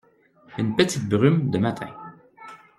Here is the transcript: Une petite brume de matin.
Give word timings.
Une 0.57 0.75
petite 0.75 1.07
brume 1.07 1.51
de 1.51 1.59
matin. 1.59 1.95